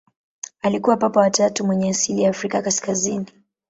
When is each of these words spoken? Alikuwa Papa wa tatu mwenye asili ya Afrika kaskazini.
Alikuwa 0.61 0.97
Papa 0.97 1.19
wa 1.19 1.29
tatu 1.29 1.65
mwenye 1.65 1.89
asili 1.89 2.21
ya 2.23 2.29
Afrika 2.29 2.61
kaskazini. 2.61 3.25